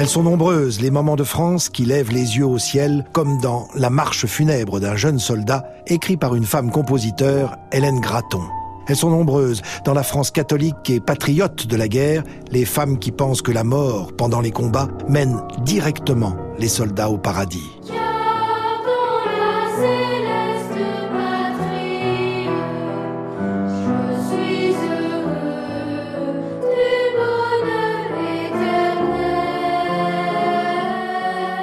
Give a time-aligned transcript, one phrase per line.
[0.00, 3.68] Elles sont nombreuses, les moments de France qui lèvent les yeux au ciel, comme dans
[3.74, 8.40] La marche funèbre d'un jeune soldat, écrit par une femme compositeur, Hélène Gratton.
[8.88, 13.12] Elles sont nombreuses, dans la France catholique et patriote de la guerre, les femmes qui
[13.12, 17.68] pensent que la mort, pendant les combats, mène directement les soldats au paradis.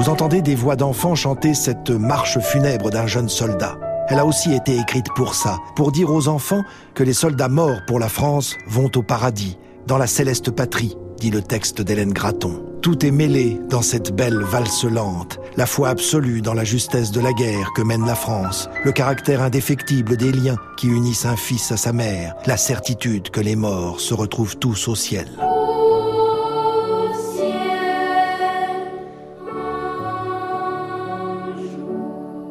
[0.00, 3.78] Vous entendez des voix d'enfants chanter cette marche funèbre d'un jeune soldat.
[4.08, 6.62] Elle a aussi été écrite pour ça, pour dire aux enfants
[6.94, 11.30] que les soldats morts pour la France vont au paradis, dans la céleste patrie, dit
[11.30, 12.64] le texte d'Hélène Gratton.
[12.80, 17.20] Tout est mêlé dans cette belle valse lente, la foi absolue dans la justesse de
[17.20, 21.72] la guerre que mène la France, le caractère indéfectible des liens qui unissent un fils
[21.72, 25.28] à sa mère, la certitude que les morts se retrouvent tous au ciel.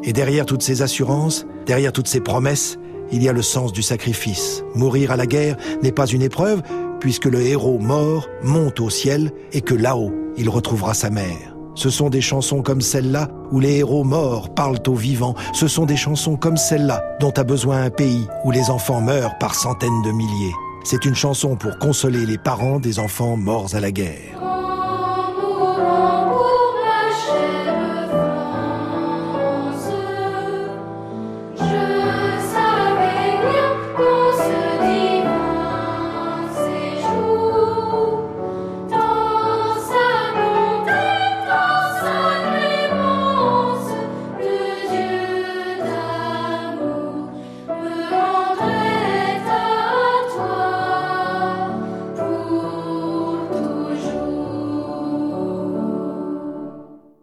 [0.09, 2.79] Et derrière toutes ces assurances, derrière toutes ces promesses,
[3.11, 4.63] il y a le sens du sacrifice.
[4.73, 6.63] Mourir à la guerre n'est pas une épreuve,
[6.99, 11.55] puisque le héros mort monte au ciel et que là-haut, il retrouvera sa mère.
[11.75, 15.35] Ce sont des chansons comme celle-là où les héros morts parlent aux vivants.
[15.53, 19.37] Ce sont des chansons comme celle-là dont a besoin un pays où les enfants meurent
[19.37, 20.55] par centaines de milliers.
[20.85, 24.39] C'est une chanson pour consoler les parents des enfants morts à la guerre.